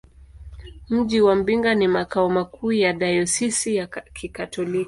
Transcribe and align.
Mji 0.89 1.21
wa 1.21 1.35
Mbinga 1.35 1.75
ni 1.75 1.87
makao 1.87 2.29
makuu 2.29 2.71
ya 2.71 2.93
dayosisi 2.93 3.75
ya 3.75 3.87
Kikatoliki. 3.87 4.79